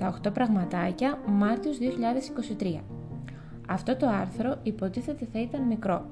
Τα 0.00 0.18
8 0.26 0.32
πραγματάκια 0.32 1.18
Μάρτιος 1.26 1.78
2023. 2.58 2.80
Αυτό 3.68 3.96
το 3.96 4.06
άρθρο 4.08 4.56
υποτίθεται 4.62 5.28
θα 5.32 5.40
ήταν 5.40 5.62
μικρό, 5.62 6.04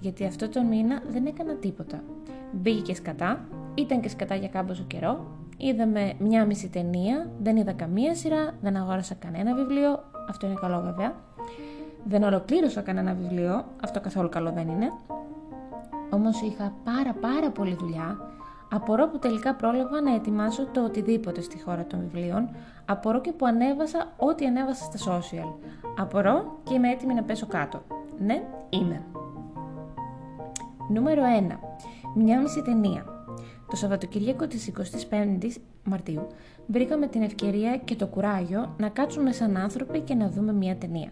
γιατί 0.00 0.24
αυτό 0.24 0.48
το 0.48 0.62
μήνα 0.62 1.02
δεν 1.08 1.26
έκανα 1.26 1.54
τίποτα. 1.54 2.02
Μπήκε 2.52 2.82
και 2.82 2.94
σκατά, 2.94 3.44
ήταν 3.74 4.00
και 4.00 4.08
σκατά 4.08 4.34
για 4.34 4.48
κάμποσο 4.48 4.82
καιρό, 4.82 5.26
είδαμε 5.56 6.12
μια 6.18 6.44
μισή 6.44 6.68
ταινία, 6.68 7.30
δεν 7.42 7.56
είδα 7.56 7.72
καμία 7.72 8.14
σειρά, 8.14 8.54
δεν 8.60 8.76
αγόρασα 8.76 9.14
κανένα 9.14 9.54
βιβλίο, 9.54 10.02
αυτό 10.28 10.46
είναι 10.46 10.56
καλό 10.60 10.80
βέβαια. 10.80 11.14
Δεν 12.04 12.22
ολοκλήρωσα 12.22 12.80
κανένα 12.80 13.14
βιβλίο, 13.14 13.64
αυτό 13.82 14.00
καθόλου 14.00 14.28
καλό 14.28 14.50
δεν 14.52 14.68
είναι. 14.68 14.92
Όμως 16.10 16.40
είχα 16.40 16.72
πάρα 16.84 17.12
πάρα 17.12 17.50
πολλή 17.50 17.74
δουλειά 17.74 18.18
Απορώ 18.70 19.08
που 19.08 19.18
τελικά 19.18 19.54
πρόλαβα 19.54 20.00
να 20.00 20.14
ετοιμάσω 20.14 20.66
το 20.66 20.84
οτιδήποτε 20.84 21.40
στη 21.40 21.60
χώρα 21.60 21.86
των 21.86 22.00
βιβλίων. 22.00 22.48
Απορώ 22.84 23.20
και 23.20 23.32
που 23.32 23.46
ανέβασα 23.46 24.12
ό,τι 24.16 24.46
ανέβασα 24.46 24.84
στα 24.84 25.12
social. 25.12 25.54
Απορώ 25.98 26.60
και 26.62 26.74
είμαι 26.74 26.90
έτοιμη 26.90 27.14
να 27.14 27.22
πέσω 27.22 27.46
κάτω. 27.46 27.82
Ναι, 28.18 28.42
είμαι. 28.68 29.02
Νούμερο 30.88 31.22
1. 31.50 31.56
Μια 32.14 32.40
μισή 32.40 32.62
ταινία. 32.62 33.04
Το 33.70 33.76
Σαββατοκύριακο 33.76 34.46
της 34.46 34.72
25ης 35.10 35.54
Μαρτίου 35.84 36.26
βρήκαμε 36.66 37.06
την 37.06 37.22
ευκαιρία 37.22 37.76
και 37.76 37.94
το 37.94 38.06
κουράγιο 38.06 38.74
να 38.78 38.88
κάτσουμε 38.88 39.32
σαν 39.32 39.56
άνθρωποι 39.56 40.00
και 40.00 40.14
να 40.14 40.30
δούμε 40.30 40.52
μια 40.52 40.76
ταινία. 40.76 41.10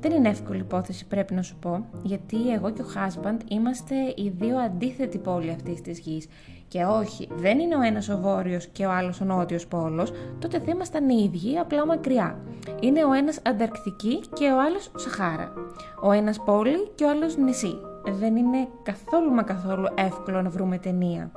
Δεν 0.00 0.12
είναι 0.12 0.28
εύκολη 0.28 0.60
υπόθεση 0.60 1.06
πρέπει 1.06 1.34
να 1.34 1.42
σου 1.42 1.56
πω, 1.56 1.84
γιατί 2.02 2.52
εγώ 2.52 2.70
και 2.70 2.82
ο 2.82 2.86
husband 2.94 3.38
είμαστε 3.48 3.94
οι 4.16 4.32
δύο 4.36 4.58
αντίθετοι 4.58 5.18
πόλοι 5.18 5.50
αυτής 5.50 5.80
της 5.80 5.98
γης 5.98 6.26
και 6.72 6.84
όχι, 6.84 7.28
δεν 7.32 7.58
είναι 7.58 7.76
ο 7.76 7.80
ένας 7.80 8.08
ο 8.08 8.18
βόρειος 8.18 8.66
και 8.66 8.86
ο 8.86 8.90
άλλος 8.90 9.20
ο 9.20 9.24
νότιος 9.24 9.66
πόλος, 9.66 10.12
τότε 10.38 10.58
θα 10.58 10.70
ήμασταν 10.70 11.08
οι 11.08 11.30
ίδιοι, 11.32 11.58
απλά 11.58 11.86
μακριά. 11.86 12.38
Είναι 12.80 13.04
ο 13.04 13.12
ένας 13.12 13.38
Ανταρκτική 13.46 14.20
και 14.32 14.44
ο 14.44 14.60
άλλος 14.60 14.90
Σαχάρα. 14.96 15.52
Ο 16.02 16.12
ένας 16.12 16.40
πόλη 16.40 16.88
και 16.94 17.04
ο 17.04 17.10
άλλος 17.10 17.36
νησί. 17.36 17.78
Δεν 18.04 18.36
είναι 18.36 18.68
καθόλου 18.82 19.30
μα 19.30 19.42
καθόλου 19.42 19.86
εύκολο 19.94 20.42
να 20.42 20.50
βρούμε 20.50 20.78
ταινία. 20.78 21.30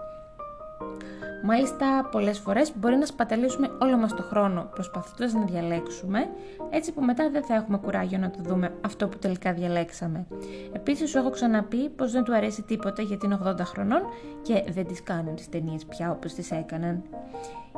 Μάλιστα, 1.48 2.10
πολλές 2.12 2.40
φορές 2.40 2.74
μπορεί 2.78 2.96
να 2.96 3.06
σπαταλήσουμε 3.06 3.70
όλο 3.82 3.98
μας 3.98 4.14
το 4.14 4.24
χρόνο 4.24 4.70
προσπαθώντας 4.74 5.34
να 5.34 5.46
διαλέξουμε, 5.46 6.30
έτσι 6.70 6.92
που 6.92 7.02
μετά 7.02 7.30
δεν 7.30 7.44
θα 7.44 7.56
έχουμε 7.56 7.78
κουράγιο 7.78 8.18
να 8.18 8.30
το 8.30 8.40
δούμε 8.44 8.74
αυτό 8.86 9.08
που 9.08 9.18
τελικά 9.18 9.54
διαλέξαμε. 9.54 10.26
Επίσης, 10.72 11.10
σου 11.10 11.18
έχω 11.18 11.30
ξαναπεί 11.30 11.90
πως 11.90 12.12
δεν 12.12 12.24
του 12.24 12.36
αρέσει 12.36 12.62
τίποτα 12.62 13.02
γιατί 13.02 13.26
είναι 13.26 13.40
80 13.46 13.60
χρονών 13.60 14.02
και 14.42 14.64
δεν 14.70 14.88
τι 14.88 15.04
κάνουν 15.04 15.36
τις 15.36 15.50
ταινίες 15.50 15.86
πια 15.86 16.12
όπως 16.12 16.34
τις 16.34 16.52
έκαναν. 16.52 17.04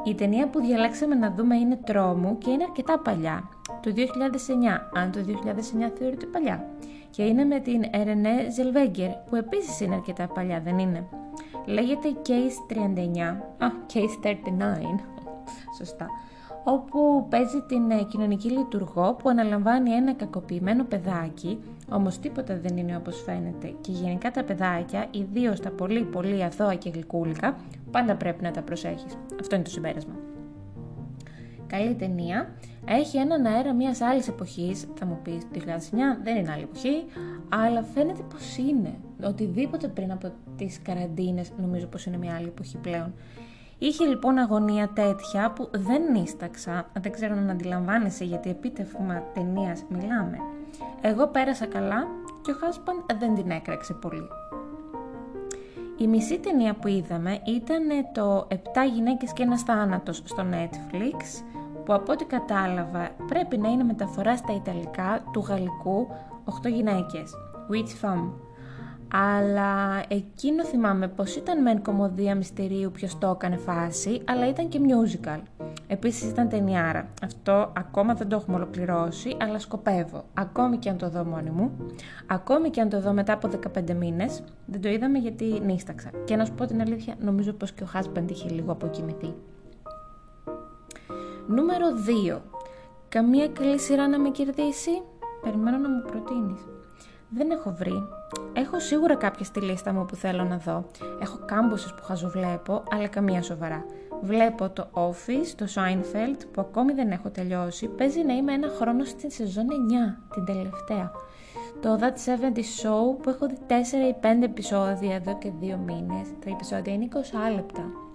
Η 0.04 0.16
ταινία 0.16 0.48
που 0.48 0.60
διαλέξαμε 0.60 1.16
να 1.16 1.32
δούμε 1.32 1.56
είναι 1.56 1.80
τρόμου 1.86 2.38
και 2.38 2.50
είναι 2.50 2.64
αρκετά 2.64 3.00
παλιά, 3.00 3.50
το 3.82 3.94
2009, 3.96 4.02
αν 4.94 5.12
το 5.12 5.20
2009 5.20 5.92
θεωρείται 6.00 6.26
παλιά. 6.26 6.66
Και 7.10 7.24
είναι 7.24 7.44
με 7.44 7.60
την 7.60 7.84
Ερενέ 7.92 8.50
Ζελβέγκερ, 8.52 9.10
που 9.10 9.36
επίσης 9.36 9.80
είναι 9.80 9.96
αρκετά 9.96 10.28
παλιά, 10.28 10.62
δεν 10.64 10.78
είναι; 10.78 11.08
Λέγεται 11.68 12.10
Case 12.28 12.74
39, 12.74 12.78
α, 13.58 13.68
Case 13.94 14.26
39, 14.26 15.00
σωστά, 15.78 16.08
όπου 16.64 17.28
παίζει 17.30 17.62
την 17.68 17.92
ε, 17.92 18.04
κοινωνική 18.04 18.50
λειτουργό 18.50 19.14
που 19.14 19.30
αναλαμβάνει 19.30 19.92
ένα 19.92 20.14
κακοποιημένο 20.14 20.84
παιδάκι, 20.84 21.60
όμως 21.90 22.20
τίποτα 22.20 22.60
δεν 22.60 22.78
είναι 22.78 22.96
όπως 22.96 23.24
φαίνεται 23.26 23.74
και 23.82 23.92
γενικά 23.92 24.32
τα 24.32 24.44
παιδάκια, 24.44 25.08
ιδίως 25.12 25.60
τα 25.60 25.70
πολύ 25.70 26.04
πολύ 26.04 26.44
αθώα 26.44 26.76
και 26.76 26.90
γλυκούλικα, 26.90 27.56
πάντα 27.92 28.16
πρέπει 28.16 28.44
να 28.44 28.52
τα 28.52 28.62
προσέχεις. 28.62 29.18
Αυτό 29.40 29.56
είναι 29.56 29.64
το 29.64 29.70
συμπέρασμα. 29.70 30.14
Καλή 31.68 31.96
ταινία. 31.96 32.50
Έχει 32.86 33.18
έναν 33.18 33.46
αέρα 33.46 33.74
μιας 33.74 34.02
άλλης 34.02 34.28
εποχής. 34.28 34.88
Θα 34.96 35.06
μου 35.06 35.20
πεις 35.24 35.48
το 35.54 35.60
2009 35.60 36.22
δεν 36.24 36.36
είναι 36.36 36.52
άλλη 36.52 36.64
εποχή, 36.64 37.06
αλλά 37.50 37.84
φαίνεται 37.84 38.22
πως 38.30 38.58
είναι. 38.58 38.94
Οτιδήποτε 39.24 39.88
πριν 39.88 40.12
από 40.12 40.32
τις 40.58 40.82
καραντίνες, 40.82 41.52
νομίζω 41.58 41.86
πως 41.86 42.06
είναι 42.06 42.18
μια 42.18 42.36
άλλη 42.36 42.48
εποχή 42.48 42.78
πλέον. 42.78 43.14
Είχε 43.78 44.06
λοιπόν 44.06 44.38
αγωνία 44.38 44.90
τέτοια 44.94 45.52
που 45.52 45.70
δεν 45.72 46.12
νίσταξα, 46.12 46.90
δεν 47.02 47.12
ξέρω 47.12 47.34
αν 47.34 47.50
αντιλαμβάνεσαι 47.50 48.24
γιατί 48.24 48.50
επίτευγμα 48.50 49.24
ταινίας 49.34 49.84
μιλάμε. 49.90 50.38
Εγώ 51.02 51.28
πέρασα 51.28 51.66
καλά 51.66 52.08
και 52.42 52.52
ο 52.52 52.56
Χάσπαν 52.60 53.06
δεν 53.20 53.36
την 53.36 53.50
έκραξε 53.50 53.94
πολύ. 53.94 54.28
Η 55.98 56.08
μισή 56.08 56.40
ταινία 56.40 56.74
που 56.74 56.88
είδαμε 56.88 57.40
ήταν 57.46 57.88
το 58.14 58.48
«7 58.50 58.56
γυναίκες 58.94 59.34
και 59.34 59.44
ένας 59.44 59.62
θάνατος» 59.62 60.22
στο 60.26 60.46
Netflix 60.52 61.44
που 61.88 61.94
από 61.94 62.12
ό,τι 62.12 62.26
κατάλαβα 62.26 63.10
πρέπει 63.28 63.58
να 63.58 63.70
είναι 63.70 63.84
μεταφορά 63.84 64.38
στα 64.38 64.54
Ιταλικά 64.54 65.24
του 65.32 65.40
γαλλικού 65.40 66.08
8 66.64 66.70
γυναίκες, 66.70 67.34
Witch 67.72 68.06
Femme. 68.06 68.32
Αλλά 69.14 70.04
εκείνο 70.08 70.66
θυμάμαι 70.66 71.08
πως 71.08 71.36
ήταν 71.36 71.62
μεν 71.62 71.82
κομμωδία 71.82 72.36
μυστηρίου 72.36 72.92
ποιος 72.92 73.18
το 73.18 73.28
έκανε 73.28 73.58
φάση, 73.58 74.22
αλλά 74.26 74.48
ήταν 74.48 74.70
και 74.70 74.80
musical. 74.88 75.40
Επίσης 75.88 76.30
ήταν 76.30 76.50
ταινιάρα. 76.50 77.08
Αυτό 77.24 77.72
ακόμα 77.78 78.14
δεν 78.14 78.28
το 78.28 78.36
έχουμε 78.36 78.56
ολοκληρώσει, 78.56 79.38
αλλά 79.42 79.60
σκοπεύω. 79.60 80.24
Ακόμη 80.34 80.78
και 80.78 80.90
αν 80.90 80.98
το 80.98 81.10
δω 81.10 81.24
μόνη 81.24 81.50
μου, 81.50 81.72
ακόμη 82.28 82.70
και 82.70 82.82
αν 82.82 82.90
το 82.90 83.02
δω 83.02 83.14
μετά 83.14 83.34
από 83.34 83.50
15 83.78 83.94
μήνες, 83.94 84.44
δεν 84.66 84.82
το 84.82 84.90
είδαμε 84.90 85.18
γιατί 85.18 85.62
νίσταξα. 85.66 86.10
Και 86.26 86.36
να 86.36 86.46
σου 86.46 86.54
πω 86.54 86.66
την 86.66 86.82
αλήθεια, 86.82 87.16
νομίζω 87.20 87.54
πως 87.54 87.72
και 87.72 87.84
ο 87.84 87.88
husband 87.94 88.32
είχε 88.32 88.50
λίγο 88.50 88.72
αποκοιμηθεί. 88.72 89.34
Νούμερο 91.48 91.86
2. 92.36 92.42
Καμία 93.10 93.48
καλή 93.48 93.80
σειρά 93.80 94.08
να 94.08 94.20
με 94.20 94.30
κερδίσει; 94.30 95.02
Περιμένω 95.42 95.78
να 95.78 95.90
μου 95.90 96.02
προτείνεις. 96.02 96.60
Δεν 97.30 97.52
έχω 97.52 97.76
βρει. 97.78 98.08
Έχω 98.54 98.80
σίγουρα 98.80 99.16
κάποια 99.16 99.46
στη 99.46 99.60
λίστα 99.60 99.94
μου 99.94 100.06
που 100.06 100.16
θέλω 100.16 100.44
να 100.44 100.58
δω. 100.58 100.86
Έχω 101.22 101.40
κάμποσες 101.46 101.94
που 101.94 102.04
χαζοβλέπω, 102.04 102.84
αλλά 102.92 103.08
καμία 103.08 103.42
σοβαρά. 103.42 103.86
Βλέπω 104.22 104.70
το 104.70 104.88
Office, 104.94 105.54
το 105.56 105.66
Seinfeld, 105.76 106.40
που 106.52 106.62
ακόμη 106.62 106.94
δεν 106.94 107.12
έχω 107.12 107.30
τελειώσει. 107.30 107.88
Παίζει 107.88 108.24
να 108.24 108.34
είμαι 108.34 108.54
ένα 108.54 108.68
χρόνο 108.68 109.04
στην 109.04 109.32
σεζόν 109.32 109.66
9, 109.66 110.34
την 110.34 110.46
τελευταία. 110.46 111.12
Το 111.82 112.00
That 112.02 112.30
70 112.56 112.58
Show 112.58 113.22
που 113.22 113.30
έχω 113.30 113.48
δει 113.48 113.58
4 113.68 113.72
ή 114.10 114.16
5 114.22 114.44
επεισόδια 114.44 115.16
εδώ 115.16 115.38
και 115.38 115.52
2 115.62 115.78
μήνες. 115.86 116.28
Τα 116.46 116.50
επεισόδια 116.50 116.94
είναι 116.94 117.04
20 117.04 117.56
λεπτά. 117.56 118.07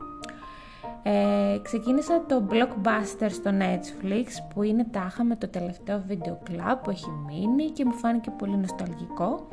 Ε, 1.02 1.58
ξεκίνησα 1.62 2.24
το 2.26 2.46
Blockbuster 2.50 3.30
στο 3.30 3.50
Netflix 3.50 4.26
που 4.54 4.62
είναι 4.62 4.86
τάχα 4.90 5.24
με 5.24 5.36
το 5.36 5.48
τελευταίο 5.48 6.02
βίντεο 6.06 6.42
club 6.48 6.76
που 6.82 6.90
έχει 6.90 7.10
μείνει 7.26 7.70
και 7.70 7.84
μου 7.84 7.92
φάνηκε 7.92 8.30
πολύ 8.30 8.56
νοσταλγικό 8.56 9.48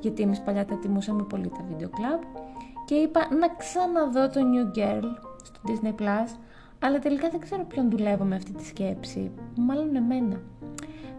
γιατί 0.00 0.22
εμείς 0.22 0.40
παλιά 0.40 0.64
τα 0.64 0.78
τιμούσαμε 0.78 1.22
πολύ 1.22 1.48
τα 1.48 1.64
βίντεο 1.68 1.88
club 1.88 2.42
και 2.84 2.94
είπα 2.94 3.28
να 3.40 3.48
ξαναδώ 3.48 4.28
το 4.28 4.40
New 4.40 4.78
Girl 4.78 5.04
στο 5.42 5.60
Disney 5.66 6.02
Plus 6.02 6.36
αλλά 6.78 6.98
τελικά 6.98 7.28
δεν 7.28 7.40
ξέρω 7.40 7.64
ποιον 7.64 7.90
δουλεύω 7.90 8.24
με 8.24 8.34
αυτή 8.34 8.52
τη 8.52 8.64
σκέψη, 8.64 9.30
μάλλον 9.56 9.96
εμένα. 9.96 10.40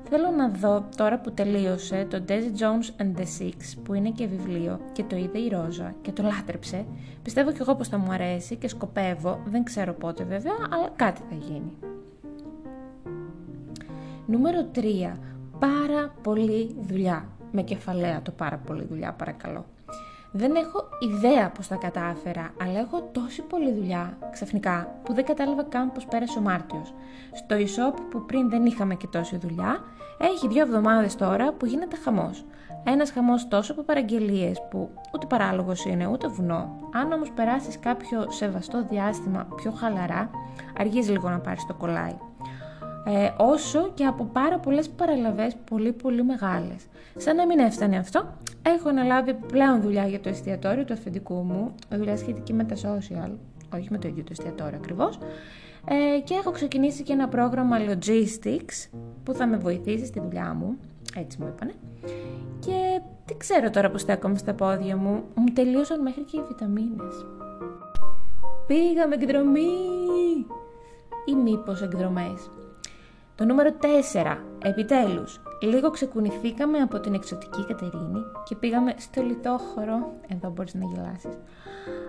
Θέλω 0.09 0.29
να 0.31 0.49
δω 0.49 0.85
τώρα 0.95 1.19
που 1.19 1.31
τελείωσε 1.31 2.07
το 2.09 2.23
Daisy 2.27 2.59
Jones 2.59 3.01
and 3.01 3.19
the 3.19 3.43
Six 3.43 3.53
που 3.83 3.93
είναι 3.93 4.09
και 4.09 4.27
βιβλίο 4.27 4.79
και 4.91 5.03
το 5.03 5.15
είδε 5.15 5.39
η 5.39 5.47
Ρόζα 5.47 5.95
και 6.01 6.11
το 6.11 6.23
λάτρεψε. 6.23 6.85
Πιστεύω 7.23 7.51
κι 7.51 7.61
εγώ 7.61 7.75
πως 7.75 7.87
θα 7.87 7.97
μου 7.97 8.11
αρέσει 8.11 8.55
και 8.55 8.67
σκοπεύω, 8.67 9.39
δεν 9.45 9.63
ξέρω 9.63 9.93
πότε 9.93 10.23
βέβαια, 10.23 10.53
αλλά 10.71 10.89
κάτι 10.95 11.21
θα 11.29 11.35
γίνει. 11.35 11.71
Νούμερο 14.25 14.67
3. 14.75 14.81
Πάρα 15.59 16.13
πολύ 16.21 16.75
δουλειά. 16.81 17.27
Με 17.51 17.61
κεφαλαία 17.61 18.21
το 18.21 18.31
πάρα 18.31 18.57
πολύ 18.57 18.83
δουλειά 18.83 19.13
παρακαλώ. 19.13 19.65
Δεν 20.31 20.55
έχω 20.55 20.86
ιδέα 20.99 21.49
πώς 21.49 21.67
τα 21.67 21.75
κατάφερα, 21.75 22.53
αλλά 22.61 22.79
έχω 22.79 23.09
τόση 23.11 23.41
πολλή 23.41 23.73
δουλειά 23.73 24.17
ξαφνικά 24.31 24.95
που 25.03 25.13
δεν 25.13 25.25
κατάλαβα 25.25 25.63
καν 25.63 25.91
πώς 25.91 26.05
πέρασε 26.05 26.39
ο 26.39 26.41
Μάρτιος. 26.41 26.93
Στο 27.33 27.55
e-shop 27.55 27.99
που 28.09 28.25
πριν 28.25 28.49
δεν 28.49 28.65
είχαμε 28.65 28.95
και 28.95 29.07
τόση 29.07 29.37
δουλειά, 29.37 29.79
έχει 30.21 30.47
δύο 30.47 30.61
εβδομάδες 30.61 31.15
τώρα 31.15 31.51
που 31.51 31.65
γίνεται 31.65 31.95
χαμός. 31.95 32.45
Ένας 32.83 33.11
χαμός 33.11 33.47
τόσο 33.47 33.71
από 33.71 33.81
παραγγελίες 33.81 34.61
που 34.69 34.89
ούτε 35.13 35.25
παράλογος 35.25 35.85
είναι 35.85 36.07
ούτε 36.07 36.27
βουνό. 36.27 36.75
Αν 36.93 37.11
όμως 37.11 37.31
περάσεις 37.31 37.79
κάποιο 37.79 38.31
σεβαστό 38.31 38.85
διάστημα 38.89 39.47
πιο 39.55 39.71
χαλαρά, 39.71 40.29
αργείς 40.79 41.09
λίγο 41.09 41.29
να 41.29 41.39
πάρεις 41.39 41.65
το 41.65 41.73
κολλάι. 41.73 42.17
ε, 43.05 43.29
όσο 43.37 43.91
και 43.93 44.05
από 44.05 44.23
πάρα 44.23 44.59
πολλές 44.59 44.89
παραλαβές 44.89 45.55
πολύ 45.69 45.91
πολύ 45.91 46.23
μεγάλες. 46.23 46.85
Σαν 47.17 47.35
να 47.35 47.45
μην 47.45 47.59
έφτανε 47.59 47.97
αυτό, 47.97 48.25
έχω 48.69 48.89
αναλάβει 48.89 49.33
πλέον 49.33 49.81
δουλειά 49.81 50.07
για 50.07 50.19
το 50.19 50.29
εστιατόριο 50.29 50.85
του 50.85 50.93
αφεντικού 50.93 51.33
μου, 51.33 51.75
δουλειά 51.89 52.17
σχετική 52.17 52.53
με 52.53 52.63
τα 52.63 52.75
social, 52.75 53.31
όχι 53.73 53.87
με 53.89 53.97
το 53.97 54.07
ίδιο 54.07 54.23
το 54.23 54.29
εστιατόριο 54.31 54.77
ακριβώς, 54.77 55.19
ε, 55.89 56.19
και 56.19 56.33
έχω 56.33 56.51
ξεκινήσει 56.51 57.03
και 57.03 57.13
ένα 57.13 57.27
πρόγραμμα 57.27 57.77
logistics 57.79 58.89
που 59.23 59.33
θα 59.33 59.47
με 59.47 59.57
βοηθήσει 59.57 60.05
στη 60.05 60.19
δουλειά 60.19 60.53
μου, 60.53 60.77
έτσι 61.15 61.37
μου 61.41 61.47
είπανε. 61.55 61.73
Και 62.59 63.01
τι 63.25 63.37
ξέρω 63.37 63.69
τώρα 63.69 63.91
που 63.91 63.97
στέκομαι 63.97 64.37
στα 64.37 64.53
πόδια 64.53 64.97
μου, 64.97 65.23
μου 65.35 65.45
τελείωσαν 65.53 66.01
μέχρι 66.01 66.23
και 66.23 66.37
οι 66.37 66.43
βιταμίνες. 66.47 67.25
Πήγαμε 68.67 69.15
εκδρομή! 69.15 69.67
Ή 71.25 71.35
μήπως 71.43 71.81
εκδρομές. 71.81 72.51
Το 73.35 73.45
νούμερο 73.45 73.69
4. 74.13 74.37
Επιτέλους. 74.63 75.41
Λίγο 75.61 75.89
ξεκουνηθήκαμε 75.89 76.77
από 76.77 76.99
την 76.99 77.13
εξωτική 77.13 77.65
Κατερίνη 77.65 78.21
και 78.43 78.55
πήγαμε 78.55 78.93
στο 78.97 79.21
λιτόχωρο. 79.21 80.13
Εδώ 80.27 80.49
μπορείς 80.49 80.73
να 80.73 80.85
γελάσεις. 80.85 81.37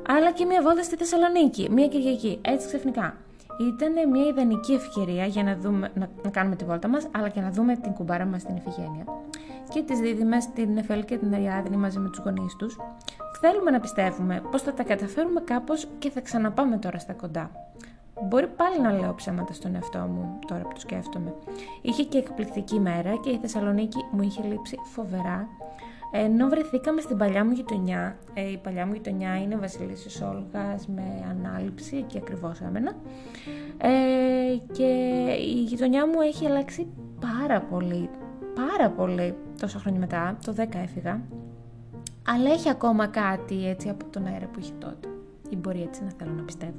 Αλλά 0.08 0.32
και 0.32 0.44
μια 0.44 0.62
βόλτα 0.62 0.82
στη 0.82 0.96
Θεσσαλονίκη. 0.96 1.68
Μια 1.70 1.88
Κυριακή. 1.88 2.38
Έτσι 2.42 2.66
ξαφνικά. 2.66 3.16
Ήταν 3.58 4.10
μια 4.10 4.26
ιδανική 4.26 4.72
ευκαιρία 4.72 5.26
για 5.26 5.42
να, 5.42 5.56
δούμε, 5.56 5.90
να, 5.94 6.08
να 6.22 6.30
κάνουμε 6.30 6.56
τη 6.56 6.64
βόλτα 6.64 6.88
μας, 6.88 7.06
αλλά 7.10 7.28
και 7.28 7.40
να 7.40 7.50
δούμε 7.50 7.76
την 7.76 7.92
κουμπάρα 7.92 8.24
μας 8.24 8.40
στην 8.40 8.56
Ιφηγένεια. 8.56 9.04
Και 9.72 9.82
τις 9.82 9.98
δίδυμες, 9.98 10.46
την 10.46 10.76
Εφέλη 10.76 11.04
και 11.04 11.16
την 11.16 11.34
Αριάδνη 11.34 11.76
μαζί 11.76 11.98
με 11.98 12.08
τους 12.08 12.18
γονείς 12.18 12.56
τους. 12.56 12.76
Θέλουμε 13.40 13.70
να 13.70 13.80
πιστεύουμε 13.80 14.42
πως 14.50 14.62
θα 14.62 14.72
τα 14.72 14.82
καταφέρουμε 14.82 15.40
κάπως 15.40 15.86
και 15.98 16.10
θα 16.10 16.20
ξαναπάμε 16.20 16.76
τώρα 16.76 16.98
στα 16.98 17.12
κοντά. 17.12 17.50
Μπορεί 18.22 18.46
πάλι 18.46 18.80
να 18.80 18.92
λέω 18.92 19.14
ψέματα 19.14 19.52
στον 19.52 19.74
εαυτό 19.74 19.98
μου, 19.98 20.38
τώρα 20.46 20.62
που 20.62 20.72
το 20.74 20.80
σκέφτομαι. 20.80 21.34
Είχε 21.82 22.02
και 22.02 22.18
εκπληκτική 22.18 22.80
μέρα 22.80 23.16
και 23.16 23.30
η 23.30 23.36
Θεσσαλονίκη 23.36 23.98
μου 24.10 24.22
είχε 24.22 24.42
λείψει 24.42 24.78
φοβερά. 24.84 25.48
Ενώ 26.10 26.48
βρεθήκαμε 26.48 27.00
στην 27.00 27.16
παλιά 27.16 27.44
μου 27.44 27.52
γειτονιά, 27.52 28.16
ε, 28.34 28.50
η 28.50 28.56
παλιά 28.56 28.86
μου 28.86 28.92
γειτονιά 28.92 29.36
είναι 29.36 29.56
Βασιλίσσης 29.56 30.22
Όλγας 30.22 30.86
με 30.86 31.26
ανάληψη, 31.30 31.96
εκεί 31.96 32.18
ακριβώς 32.18 32.60
έμενα. 32.60 32.92
Ε, 33.78 34.56
και 34.72 34.86
η 35.40 35.62
γειτονιά 35.62 36.06
μου 36.06 36.20
έχει 36.20 36.46
αλλάξει 36.46 36.86
πάρα 37.20 37.60
πολύ, 37.60 38.10
πάρα 38.54 38.90
πολύ 38.90 39.34
τόσα 39.60 39.78
χρόνια 39.78 40.00
μετά, 40.00 40.36
το 40.44 40.54
10 40.56 40.78
έφυγα. 40.82 41.20
Αλλά 42.26 42.50
έχει 42.50 42.68
ακόμα 42.68 43.06
κάτι 43.06 43.68
έτσι 43.68 43.88
από 43.88 44.04
τον 44.04 44.26
αέρα 44.26 44.46
που 44.46 44.58
είχε 44.58 44.72
τότε. 44.78 45.08
Ή 45.48 45.56
μπορεί 45.56 45.82
έτσι 45.82 46.04
να 46.04 46.10
θέλω 46.18 46.32
να 46.32 46.42
πιστεύω. 46.42 46.74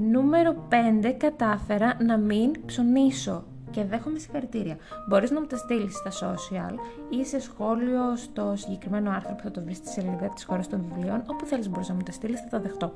Νούμερο 0.00 0.54
5 1.02 1.14
κατάφερα 1.16 1.96
να 2.02 2.16
μην 2.16 2.64
ψωνίσω 2.66 3.44
και 3.70 3.84
δέχομαι 3.84 4.18
συγχαρητήρια. 4.18 4.76
Μπορείς 5.08 5.30
να 5.30 5.40
μου 5.40 5.46
τα 5.46 5.56
στείλεις 5.56 5.94
στα 5.96 6.10
social 6.10 6.74
ή 7.10 7.24
σε 7.24 7.40
σχόλιο 7.40 8.16
στο 8.16 8.52
συγκεκριμένο 8.56 9.10
άρθρο 9.10 9.34
που 9.34 9.42
θα 9.42 9.50
το 9.50 9.62
βρεις 9.62 9.76
στη 9.76 9.88
σελίδα 9.88 10.28
της 10.34 10.44
χώρας 10.44 10.68
των 10.68 10.84
βιβλίων. 10.88 11.22
Όπου 11.26 11.46
θέλεις 11.46 11.70
μπορείς 11.70 11.88
να 11.88 11.94
μου 11.94 12.02
τα 12.02 12.12
στείλεις, 12.12 12.40
θα 12.40 12.48
τα 12.48 12.60
δεχτώ. 12.60 12.92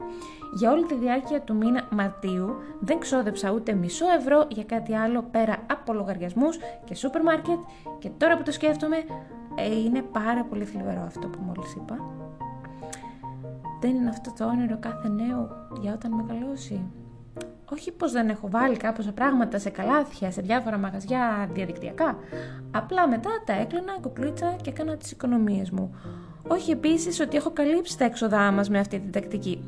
Για 0.54 0.70
όλη 0.70 0.84
τη 0.84 0.94
διάρκεια 0.94 1.40
του 1.40 1.54
μήνα 1.56 1.88
Μαρτίου 1.90 2.54
δεν 2.80 2.98
ξόδεψα 2.98 3.50
ούτε 3.50 3.72
μισό 3.72 4.06
ευρώ 4.18 4.46
για 4.50 4.64
κάτι 4.64 4.94
άλλο 4.94 5.22
πέρα 5.30 5.56
από 5.70 5.92
λογαριασμούς 5.92 6.58
και 6.84 6.94
σούπερ 6.94 7.22
μάρκετ. 7.22 7.58
Και 7.98 8.10
τώρα 8.18 8.36
που 8.36 8.42
το 8.42 8.52
σκέφτομαι, 8.52 8.96
ε, 9.54 9.80
είναι 9.80 10.02
πάρα 10.02 10.44
πολύ 10.44 10.64
θλιβερό 10.64 11.02
αυτό 11.06 11.28
που 11.28 11.38
μόλις 11.46 11.74
είπα. 11.74 11.96
Δεν 13.84 13.94
είναι 13.94 14.08
αυτό 14.08 14.32
το 14.38 14.44
όνειρο 14.44 14.76
κάθε 14.80 15.08
νέου 15.08 15.48
για 15.80 15.92
όταν 15.92 16.12
μεγαλώσει. 16.12 16.80
Όχι 17.72 17.92
πως 17.92 18.12
δεν 18.12 18.28
έχω 18.28 18.48
βάλει 18.50 18.76
κάποια 18.76 19.12
πράγματα 19.12 19.58
σε 19.58 19.70
καλάθια, 19.70 20.30
σε 20.30 20.40
διάφορα 20.40 20.78
μαγαζιά 20.78 21.50
διαδικτυακά. 21.52 22.18
Απλά 22.70 23.08
μετά 23.08 23.30
τα 23.46 23.52
έκλεινα 23.52 23.98
κουκλίτσα 24.00 24.56
και 24.62 24.70
έκανα 24.70 24.96
τις 24.96 25.10
οικονομίες 25.10 25.70
μου. 25.70 25.94
Όχι 26.48 26.70
επίσης 26.70 27.20
ότι 27.20 27.36
έχω 27.36 27.50
καλύψει 27.50 27.98
τα 27.98 28.04
έξοδά 28.04 28.50
μας 28.50 28.68
με 28.68 28.78
αυτή 28.78 29.00
την 29.00 29.12
τακτική. 29.12 29.64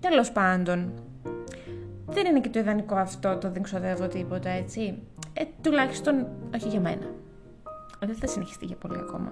Τέλος 0.00 0.32
πάντων, 0.32 0.92
δεν 2.06 2.26
είναι 2.26 2.40
και 2.40 2.48
το 2.48 2.58
ιδανικό 2.58 2.94
αυτό 2.94 3.36
το 3.36 3.50
δεν 3.50 3.62
ξοδεύω 3.62 4.06
τίποτα, 4.06 4.50
έτσι. 4.50 5.02
Ε, 5.32 5.44
τουλάχιστον 5.62 6.26
όχι 6.54 6.68
για 6.68 6.80
μένα. 6.80 7.06
Δεν 8.00 8.14
θα 8.14 8.26
συνεχιστεί 8.26 8.66
για 8.66 8.76
πολύ 8.76 8.98
ακόμα. 8.98 9.30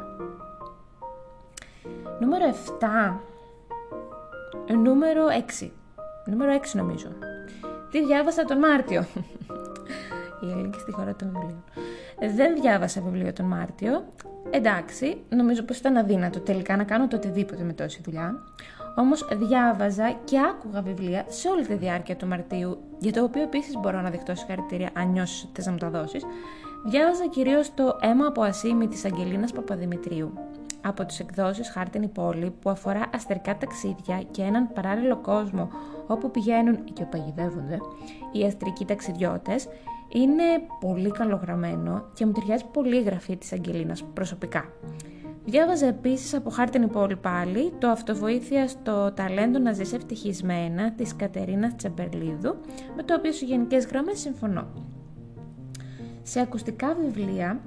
Νούμερο 2.20 2.44
7 2.78 3.35
Νούμερο 4.82 5.26
6. 5.60 5.70
Νούμερο 6.26 6.52
6 6.52 6.58
νομίζω. 6.72 7.08
Τι 7.90 8.04
διάβασα 8.04 8.44
τον 8.44 8.58
Μάρτιο; 8.58 9.00
Η 10.44 10.50
Ελληνική 10.50 10.78
στη 10.78 10.92
χώρα 10.92 11.14
των 11.14 11.28
βιβλίων. 11.32 11.64
Δεν 12.36 12.60
διάβασα 12.60 13.00
βιβλίο 13.00 13.32
τον 13.32 13.46
Μάρτιο. 13.46 14.04
Εντάξει, 14.50 15.16
νομίζω 15.28 15.62
πως 15.62 15.78
ήταν 15.78 15.96
αδύνατο 15.96 16.40
τελικά 16.40 16.76
να 16.76 16.84
κάνω 16.84 17.08
το 17.08 17.16
οτιδήποτε 17.16 17.62
με 17.62 17.72
τόση 17.72 18.00
δουλειά. 18.04 18.34
Όμως 18.98 19.28
διάβαζα 19.32 20.16
και 20.24 20.38
άκουγα 20.38 20.82
βιβλία 20.82 21.24
σε 21.28 21.48
όλη 21.48 21.66
τη 21.66 21.74
διάρκεια 21.74 22.16
του 22.16 22.26
Μαρτίου, 22.26 22.78
για 22.98 23.12
το 23.12 23.22
οποίο 23.22 23.42
επίσης 23.42 23.76
μπορώ 23.76 24.00
να 24.00 24.10
δεχτώ 24.10 24.34
συγχαρητήρια 24.34 24.90
αν 24.92 25.10
νιώσεις 25.10 25.42
ότι 25.42 25.52
θες 25.54 25.66
να 25.66 25.72
μου 25.72 25.78
τα 25.78 25.90
δώσεις. 25.90 26.24
Διάβαζα 26.86 27.26
κυρίως 27.26 27.74
το 27.74 27.96
«Αίμα 28.00 28.26
από 28.26 28.42
ασήμι» 28.42 28.88
της 28.88 29.04
Αγγελίνας 29.04 29.52
Παπαδημητρίου 29.52 30.32
από 30.82 31.04
τις 31.04 31.20
εκδόσεις 31.20 31.70
Χάρτινη 31.70 32.08
Πόλη 32.08 32.50
που 32.60 32.70
αφορά 32.70 33.10
αστερικά 33.14 33.56
ταξίδια 33.56 34.22
και 34.30 34.42
έναν 34.42 34.72
παράλληλο 34.72 35.16
κόσμο 35.16 35.68
όπου 36.06 36.30
πηγαίνουν 36.30 36.84
και 36.92 37.04
παγιδεύονται 37.04 37.78
οι 38.32 38.44
αστρικοί 38.44 38.84
ταξιδιώτες 38.84 39.68
είναι 40.08 40.44
πολύ 40.80 41.10
καλογραμμένο 41.10 42.04
και 42.14 42.26
μου 42.26 42.32
ταιριάζει 42.32 42.64
πολύ 42.72 42.96
η 42.96 43.02
γραφή 43.02 43.36
της 43.36 43.52
Αγγελίνας 43.52 44.04
προσωπικά. 44.04 44.64
Διάβαζα 45.44 45.86
επίσης 45.86 46.34
από 46.34 46.50
Χάρτινη 46.50 46.86
Πόλη 46.86 47.16
πάλι 47.16 47.72
το 47.78 47.88
«Αυτοβοήθεια 47.88 48.68
στο 48.68 49.12
ταλέντο 49.12 49.58
να 49.58 49.72
ζεις 49.72 49.92
ευτυχισμένα» 49.92 50.92
της 50.92 51.16
Κατερίνας 51.16 51.74
Τσεμπερλίδου 51.76 52.56
με 52.96 53.02
το 53.02 53.14
οποίο 53.14 53.32
σε 53.32 53.44
γενικές 53.44 53.86
γραμμές 53.86 54.18
συμφωνώ. 54.18 54.66
Σε 56.22 56.40
ακουστικά 56.40 56.94
βιβλία 56.94 57.60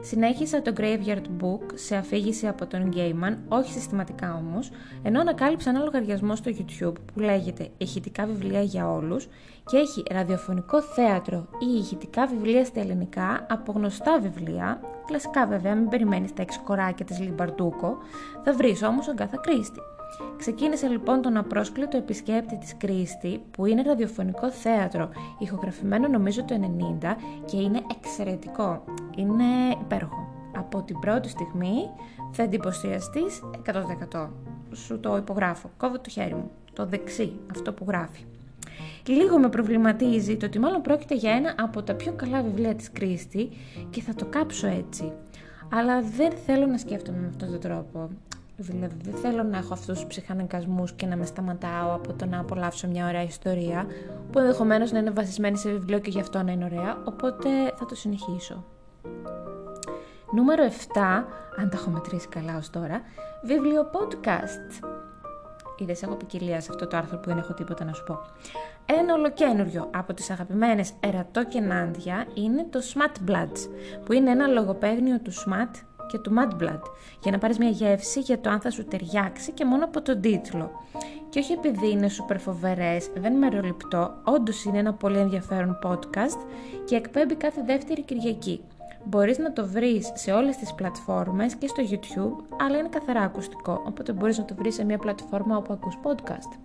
Συνέχισα 0.00 0.62
το 0.62 0.72
Graveyard 0.76 1.42
Book 1.42 1.72
σε 1.74 1.96
αφήγηση 1.96 2.46
από 2.46 2.66
τον 2.66 2.92
Gaiman, 2.94 3.36
όχι 3.48 3.72
συστηματικά 3.72 4.34
όμως, 4.34 4.70
ενώ 5.02 5.20
ανακάλυψα 5.20 5.70
ένα 5.70 5.82
λογαριασμό 5.82 6.36
στο 6.36 6.50
YouTube 6.58 6.92
που 7.12 7.20
λέγεται 7.20 7.68
«Ηχητικά 7.78 8.26
βιβλία 8.26 8.62
για 8.62 8.92
όλους» 8.92 9.28
και 9.66 9.76
έχει 9.76 10.02
ραδιοφωνικό 10.10 10.82
θέατρο 10.82 11.48
ή 11.58 11.78
ηχητικά 11.78 12.26
βιβλία 12.26 12.64
στα 12.64 12.80
ελληνικά 12.80 13.46
από 13.48 13.72
γνωστά 13.72 14.20
βιβλία, 14.20 14.80
κλασικά 15.06 15.46
βέβαια, 15.46 15.74
μην 15.74 15.88
περιμένεις 15.88 16.34
τα 16.34 16.42
έξι 16.42 16.58
κοράκια 16.58 17.04
της 17.04 17.20
Λιμπαρτούκο, 17.20 17.96
θα 18.44 18.52
βρεις 18.52 18.82
όμως 18.82 19.08
Αγκάθα 19.08 19.36
Κρίστη. 19.36 19.80
Ξεκίνησε 20.36 20.88
λοιπόν 20.88 21.22
τον 21.22 21.36
απρόσκλητο 21.36 21.96
επισκέπτη 21.96 22.56
της 22.58 22.76
Κρίστη, 22.76 23.42
που 23.50 23.66
είναι 23.66 23.82
ραδιοφωνικό 23.82 24.50
θέατρο, 24.50 25.08
ηχογραφημένο 25.38 26.08
νομίζω 26.08 26.44
το 26.44 26.54
90 27.02 27.16
και 27.44 27.56
είναι 27.56 27.82
εξαιρετικό. 27.96 28.84
Είναι 29.16 29.44
υπέροχο. 29.80 30.28
Από 30.56 30.82
την 30.82 30.98
πρώτη 30.98 31.28
στιγμή 31.28 31.90
θα 32.32 32.42
εντυπωσιαστείς 32.42 33.42
100%. 34.12 34.28
Σου 34.72 35.00
το 35.00 35.16
υπογράφω. 35.16 35.70
Κόβω 35.76 35.98
το 35.98 36.10
χέρι 36.10 36.34
μου. 36.34 36.50
Το 36.72 36.86
δεξί, 36.86 37.32
αυτό 37.50 37.72
που 37.72 37.84
γράφει. 37.88 38.24
Λίγο 39.06 39.38
με 39.38 39.48
προβληματίζει 39.48 40.36
το 40.36 40.46
ότι 40.46 40.58
μάλλον 40.58 40.82
πρόκειται 40.82 41.14
για 41.14 41.32
ένα 41.32 41.54
από 41.58 41.82
τα 41.82 41.94
πιο 41.94 42.12
καλά 42.12 42.42
βιβλία 42.42 42.74
της 42.74 42.92
Κρίστη 42.92 43.48
και 43.90 44.00
θα 44.00 44.14
το 44.14 44.24
κάψω 44.24 44.66
έτσι. 44.66 45.12
Αλλά 45.72 46.02
δεν 46.02 46.32
θέλω 46.46 46.66
να 46.66 46.78
σκέφτομαι 46.78 47.18
με 47.18 47.26
αυτόν 47.26 47.50
τον 47.50 47.60
τρόπο. 47.60 48.10
Δηλαδή 48.56 48.94
δεν 49.02 49.14
θέλω 49.14 49.42
να 49.42 49.58
έχω 49.58 49.72
αυτούς 49.72 49.98
τους 49.98 50.06
ψυχαναγκασμούς 50.06 50.92
και 50.92 51.06
να 51.06 51.16
με 51.16 51.24
σταματάω 51.24 51.94
από 51.94 52.12
το 52.12 52.26
να 52.26 52.38
απολαύσω 52.40 52.88
μια 52.88 53.06
ωραία 53.06 53.22
ιστορία 53.22 53.86
που 54.32 54.38
ενδεχομένως 54.38 54.92
να 54.92 54.98
είναι 54.98 55.10
βασισμένη 55.10 55.56
σε 55.58 55.70
βιβλίο 55.70 55.98
και 55.98 56.10
γι' 56.10 56.20
αυτό 56.20 56.42
να 56.42 56.52
είναι 56.52 56.64
ωραία, 56.64 56.98
οπότε 57.04 57.48
θα 57.76 57.86
το 57.86 57.94
συνεχίσω. 57.94 58.64
Νούμερο 60.32 60.64
7, 60.64 60.70
αν 61.56 61.70
τα 61.70 61.76
έχω 61.76 61.90
μετρήσει 61.90 62.28
καλά 62.28 62.56
ως 62.56 62.70
τώρα, 62.70 63.00
βιβλίο 63.42 63.90
podcast. 63.92 64.86
Είδες, 65.78 66.02
έχω 66.02 66.14
ποικιλία 66.14 66.60
σε 66.60 66.68
αυτό 66.70 66.86
το 66.86 66.96
άρθρο 66.96 67.18
που 67.18 67.28
δεν 67.28 67.38
έχω 67.38 67.54
τίποτα 67.54 67.84
να 67.84 67.92
σου 67.92 68.04
πω. 68.04 68.18
Ένα 68.86 69.14
ολοκένουργιο 69.14 69.90
από 69.94 70.14
τις 70.14 70.30
αγαπημένες 70.30 70.92
Ερατό 71.00 71.44
και 71.44 71.60
Νάντια 71.60 72.26
είναι 72.34 72.66
το 72.70 72.80
Smart 72.94 73.30
Bloods, 73.30 73.68
που 74.04 74.12
είναι 74.12 74.30
ένα 74.30 74.46
λογοπαίγνιο 74.46 75.20
του 75.20 75.32
Smart 75.32 75.95
και 76.06 76.18
του 76.18 76.32
Mad 76.38 76.62
Blood 76.62 76.80
για 77.22 77.32
να 77.32 77.38
πάρεις 77.38 77.58
μια 77.58 77.68
γεύση 77.68 78.20
για 78.20 78.40
το 78.40 78.50
αν 78.50 78.60
θα 78.60 78.70
σου 78.70 78.84
ταιριάξει 78.84 79.52
και 79.52 79.64
μόνο 79.64 79.84
από 79.84 80.02
τον 80.02 80.20
τίτλο. 80.20 80.70
Και 81.28 81.38
όχι 81.38 81.52
επειδή 81.52 81.90
είναι 81.90 82.08
σούπερ 82.08 82.38
φοβερές, 82.38 83.10
δεν 83.14 83.32
μεροληπτώ, 83.32 84.14
όντως 84.24 84.64
είναι 84.64 84.78
ένα 84.78 84.92
πολύ 84.92 85.18
ενδιαφέρον 85.18 85.78
podcast 85.84 86.46
και 86.84 86.96
εκπέμπει 86.96 87.34
κάθε 87.34 87.62
δεύτερη 87.66 88.02
Κυριακή. 88.02 88.60
Μπορείς 89.04 89.38
να 89.38 89.52
το 89.52 89.66
βρεις 89.66 90.12
σε 90.14 90.32
όλες 90.32 90.56
τις 90.56 90.74
πλατφόρμες 90.74 91.54
και 91.54 91.66
στο 91.66 91.82
YouTube, 91.90 92.56
αλλά 92.60 92.78
είναι 92.78 92.88
καθαρά 92.88 93.20
ακουστικό, 93.20 93.82
οπότε 93.86 94.12
μπορείς 94.12 94.38
να 94.38 94.44
το 94.44 94.54
βρεις 94.54 94.74
σε 94.74 94.84
μια 94.84 94.98
πλατφόρμα 94.98 95.56
όπου 95.56 95.72
ακούς 95.72 95.98
podcast. 96.02 96.58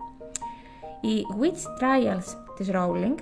Η 1.01 1.25
Witch 1.41 1.83
Trials 1.83 2.37
της 2.57 2.69
Rowling 2.73 3.15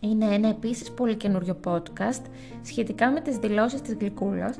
Είναι 0.00 0.34
ένα 0.34 0.48
επίσης 0.48 0.90
πολύ 0.90 1.14
καινούριο 1.14 1.56
podcast 1.64 2.22
σχετικά 2.62 3.10
με 3.10 3.20
τις 3.20 3.36
δηλώσεις 3.36 3.80
της 3.80 3.94
Γλυκούλας 3.94 4.58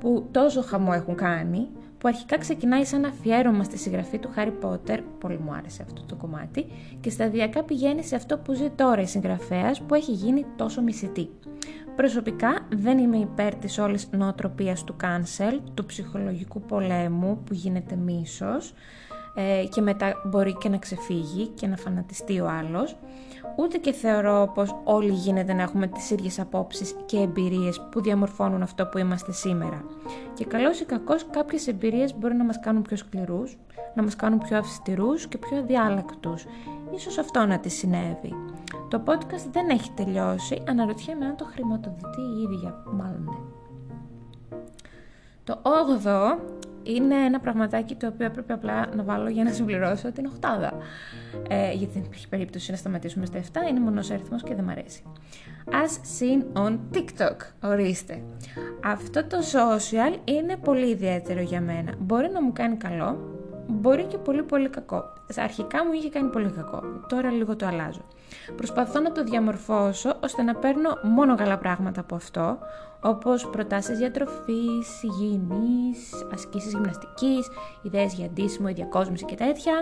που 0.00 0.28
τόσο 0.30 0.62
χαμό 0.62 0.90
έχουν 0.94 1.14
κάνει, 1.14 1.68
που 1.98 2.08
αρχικά 2.08 2.38
ξεκινάει 2.38 2.84
σαν 2.84 3.04
αφιέρωμα 3.04 3.64
στη 3.64 3.78
συγγραφή 3.78 4.18
του 4.18 4.30
Χάρι 4.34 4.50
Πότερ, 4.50 5.00
πολύ 5.02 5.38
μου 5.38 5.52
άρεσε 5.52 5.82
αυτό 5.82 6.02
το 6.06 6.14
κομμάτι, 6.14 6.66
και 7.00 7.10
σταδιακά 7.10 7.62
πηγαίνει 7.62 8.04
σε 8.04 8.16
αυτό 8.16 8.38
που 8.38 8.52
ζει 8.52 8.70
τώρα 8.70 9.00
η 9.00 9.06
συγγραφέας 9.06 9.80
που 9.80 9.94
έχει 9.94 10.12
γίνει 10.12 10.46
τόσο 10.56 10.82
μισητή. 10.82 11.30
Προσωπικά 11.96 12.66
δεν 12.74 12.98
είμαι 12.98 13.16
υπέρ 13.16 13.54
της 13.54 13.78
όλης 13.78 14.08
νοοτροπίας 14.10 14.84
του 14.84 14.96
cancel, 15.02 15.58
του 15.74 15.86
ψυχολογικού 15.86 16.60
πολέμου 16.60 17.38
που 17.44 17.54
γίνεται 17.54 17.96
μίσος 17.96 18.74
ε, 19.34 19.64
και 19.70 19.80
μετά 19.80 20.12
μπορεί 20.26 20.56
και 20.60 20.68
να 20.68 20.78
ξεφύγει 20.78 21.46
και 21.46 21.66
να 21.66 21.76
φανατιστεί 21.76 22.40
ο 22.40 22.48
άλλος. 22.48 22.96
Ούτε 23.60 23.78
και 23.78 23.92
θεωρώ 23.92 24.50
πως 24.54 24.76
όλοι 24.84 25.12
γίνεται 25.12 25.52
να 25.52 25.62
έχουμε 25.62 25.86
τις 25.86 26.10
ίδιες 26.10 26.40
απόψεις 26.40 26.94
και 27.06 27.18
εμπειρίες 27.18 27.80
που 27.90 28.00
διαμορφώνουν 28.00 28.62
αυτό 28.62 28.86
που 28.86 28.98
είμαστε 28.98 29.32
σήμερα. 29.32 29.84
Και 30.34 30.44
καλώς 30.44 30.80
ή 30.80 30.84
κακώς 30.84 31.26
κάποιες 31.30 31.66
εμπειρίες 31.66 32.18
μπορεί 32.18 32.34
να 32.34 32.44
μας 32.44 32.60
κάνουν 32.60 32.82
πιο 32.82 32.96
σκληρούς, 32.96 33.58
να 33.94 34.02
μας 34.02 34.16
κάνουν 34.16 34.38
πιο 34.38 34.58
αυστηρούς 34.58 35.26
και 35.26 35.38
πιο 35.38 35.56
αδιάλακτους. 35.58 36.44
Ίσως 36.94 37.18
αυτό 37.18 37.46
να 37.46 37.58
τη 37.58 37.68
συνέβη. 37.68 38.34
Το 38.88 39.02
podcast 39.06 39.48
δεν 39.52 39.68
έχει 39.68 39.90
τελειώσει, 39.90 40.62
αναρωτιέμαι 40.68 41.24
αν 41.24 41.36
το 41.36 41.44
χρηματοδοτεί 41.44 42.20
η 42.20 42.42
ίδια, 42.42 42.82
μάλλον 42.92 43.24
ναι. 43.24 43.38
Το 45.44 45.58
8ο 45.62 46.38
είναι 46.82 47.14
ένα 47.14 47.40
πραγματάκι 47.40 47.94
το 47.94 48.06
οποίο 48.06 48.26
έπρεπε 48.26 48.52
απλά 48.52 48.86
να 48.94 49.02
βάλω 49.02 49.28
για 49.28 49.44
να 49.44 49.50
συμπληρώσω 49.50 50.12
την 50.12 50.26
οχτάδα. 50.26 50.72
Ε, 51.48 51.72
γιατί 51.72 51.92
δεν 51.92 52.02
υπήρχε 52.02 52.26
περίπτωση 52.28 52.70
να 52.70 52.76
σταματήσουμε 52.76 53.26
στα 53.26 53.38
7, 53.38 53.42
είναι 53.70 53.80
μονός 53.80 54.10
αριθμός 54.10 54.42
και 54.42 54.54
δεν 54.54 54.64
μ' 54.64 54.68
αρέσει. 54.68 55.02
As 55.66 56.20
seen 56.20 56.66
on 56.66 56.78
TikTok, 56.92 57.36
ορίστε. 57.62 58.22
Αυτό 58.84 59.24
το 59.24 59.36
social 59.38 60.18
είναι 60.24 60.56
πολύ 60.56 60.90
ιδιαίτερο 60.90 61.40
για 61.40 61.60
μένα. 61.60 61.94
Μπορεί 61.98 62.30
να 62.32 62.42
μου 62.42 62.52
κάνει 62.52 62.76
καλό, 62.76 63.39
μπορεί 63.66 64.04
και 64.04 64.18
πολύ 64.18 64.42
πολύ 64.42 64.68
κακό. 64.68 65.12
Αρχικά 65.36 65.84
μου 65.84 65.92
είχε 65.92 66.08
κάνει 66.08 66.30
πολύ 66.30 66.50
κακό, 66.50 66.82
τώρα 67.08 67.30
λίγο 67.30 67.56
το 67.56 67.66
αλλάζω. 67.66 68.04
Προσπαθώ 68.56 69.00
να 69.00 69.12
το 69.12 69.24
διαμορφώσω 69.24 70.16
ώστε 70.22 70.42
να 70.42 70.54
παίρνω 70.54 70.90
μόνο 71.02 71.34
καλά 71.34 71.58
πράγματα 71.58 72.00
από 72.00 72.14
αυτό, 72.14 72.58
όπως 73.02 73.48
προτάσεις 73.50 73.98
διατροφής, 73.98 75.02
υγιεινής, 75.02 76.26
ασκήσεις 76.32 76.72
γυμναστικής, 76.72 77.48
ιδέες 77.82 78.14
για 78.14 78.26
αντίσιμο, 78.26 78.66
η 78.70 78.72
διακόσμηση 78.72 79.24
και 79.24 79.34
τέτοια, 79.34 79.72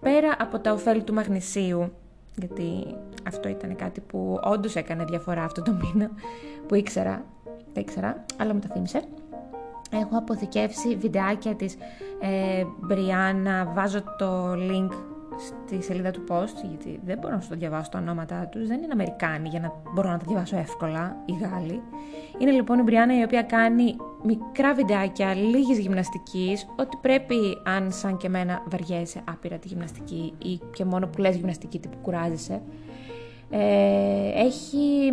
πέρα 0.00 0.36
από 0.38 0.58
τα 0.58 0.72
ωφέλη 0.72 1.02
του 1.02 1.14
μαγνησίου, 1.14 1.92
γιατί 2.36 2.96
αυτό 3.26 3.48
ήταν 3.48 3.76
κάτι 3.76 4.00
που 4.00 4.40
όντως 4.42 4.76
έκανε 4.76 5.04
διαφορά 5.04 5.44
αυτό 5.44 5.62
το 5.62 5.72
μήνα, 5.72 6.10
που 6.66 6.74
ήξερα, 6.74 7.24
δεν 7.72 7.82
ήξερα, 7.82 8.24
αλλά 8.36 8.54
μου 8.54 8.60
τα 8.60 8.68
θύμισε. 8.72 9.02
Έχω 9.90 10.18
αποθηκεύσει 10.18 10.96
βιντεάκια 10.96 11.54
της 11.54 11.76
ε, 12.20 12.64
Μπριάννα, 12.80 13.72
βάζω 13.74 14.02
το 14.18 14.52
link 14.52 14.90
στη 15.38 15.82
σελίδα 15.82 16.10
του 16.10 16.24
post, 16.28 16.64
γιατί 16.68 17.00
δεν 17.04 17.18
μπορώ 17.18 17.34
να 17.34 17.40
σου 17.40 17.48
το 17.48 17.54
διαβάσω 17.54 17.90
τα 17.90 17.98
ονόματά 17.98 18.48
τους, 18.50 18.66
δεν 18.66 18.82
είναι 18.82 18.92
Αμερικάνοι 18.92 19.48
για 19.48 19.60
να 19.60 19.72
μπορώ 19.92 20.10
να 20.10 20.18
τα 20.18 20.24
διαβάσω 20.28 20.56
εύκολα, 20.56 21.16
οι 21.24 21.32
Γάλλοι. 21.32 21.82
Είναι 22.38 22.50
λοιπόν 22.50 22.78
η 22.78 22.82
Μπριάννα 22.82 23.18
η 23.18 23.22
οποία 23.22 23.42
κάνει 23.42 23.96
μικρά 24.22 24.74
βιντεάκια 24.74 25.34
λίγης 25.34 25.78
γυμναστικής, 25.78 26.66
ότι 26.76 26.98
πρέπει 27.00 27.36
αν 27.64 27.92
σαν 27.92 28.16
και 28.16 28.26
εμένα 28.26 28.62
βαριέσαι 28.66 29.22
άπειρα 29.30 29.56
τη 29.56 29.68
γυμναστική 29.68 30.34
ή 30.38 30.60
και 30.72 30.84
μόνο 30.84 31.06
που 31.06 31.20
λες 31.20 31.36
γυμναστική 31.36 31.78
τύπου 31.78 31.96
κουράζεσαι. 32.02 32.62
Ε, 33.50 34.44
έχει 34.44 35.12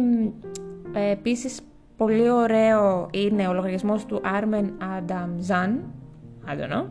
ε, 0.93 1.11
επίσης 1.11 1.59
πολύ 1.97 2.29
ωραίο 2.29 3.07
είναι 3.11 3.47
ο 3.47 3.53
λογαριασμός 3.53 4.05
του 4.05 4.21
Armen 4.23 4.65
Adamzan, 4.65 5.69
I 6.47 6.51
don't 6.51 6.73
know, 6.73 6.85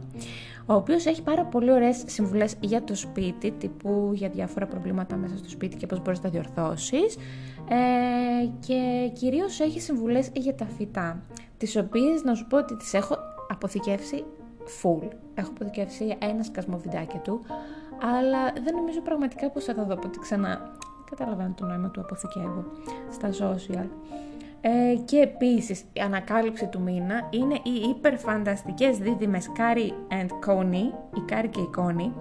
ο 0.66 0.74
οποίος 0.74 1.06
έχει 1.06 1.22
πάρα 1.22 1.44
πολύ 1.44 1.72
ωραίες 1.72 2.02
συμβουλές 2.06 2.54
για 2.60 2.82
το 2.82 2.94
σπίτι, 2.94 3.50
τύπου 3.50 4.10
για 4.14 4.28
διάφορα 4.28 4.66
προβλήματα 4.66 5.16
μέσα 5.16 5.36
στο 5.36 5.48
σπίτι 5.48 5.76
και 5.76 5.86
πώς 5.86 6.02
μπορείς 6.02 6.18
να 6.18 6.24
τα 6.24 6.30
διορθώσεις 6.30 7.16
ε, 7.68 8.46
και 8.66 9.10
κυρίως 9.12 9.60
έχει 9.60 9.80
συμβουλές 9.80 10.30
για 10.34 10.54
τα 10.54 10.64
φυτά, 10.64 11.22
τις 11.58 11.76
οποίες 11.76 12.22
να 12.24 12.34
σου 12.34 12.46
πω 12.46 12.56
ότι 12.56 12.76
τις 12.76 12.94
έχω 12.94 13.16
αποθηκεύσει 13.48 14.24
full. 14.82 15.08
Έχω 15.34 15.50
αποθηκεύσει 15.50 16.16
ένα 16.18 16.42
σκασμό 16.42 16.78
βιντεάκια 16.78 17.20
του, 17.20 17.40
αλλά 18.18 18.52
δεν 18.64 18.74
νομίζω 18.74 19.00
πραγματικά 19.00 19.50
πως 19.50 19.64
θα 19.64 19.74
τα 19.74 19.84
δω 19.84 19.94
ποτέ 19.94 20.18
ξανά. 20.20 20.76
Καταλαβαίνω 21.10 21.54
το 21.56 21.64
νόημα 21.64 21.90
του 21.90 22.00
αποθηκεύω 22.00 22.64
στα 23.10 23.30
social. 23.30 23.86
Ε, 24.64 24.94
και 25.04 25.18
επίσης 25.18 25.80
η 25.92 26.00
ανακάλυψη 26.00 26.66
του 26.66 26.80
μήνα 26.80 27.28
είναι 27.30 27.54
οι 27.54 27.88
υπερφανταστικές 27.96 28.98
δίδυμες 28.98 29.50
Κάρι 29.52 29.94
and 30.08 30.48
Connie, 30.48 30.94
η 31.16 31.20
Κάρι 31.26 31.48
και 31.48 31.60
η 31.60 31.70
Connie, 31.76 32.12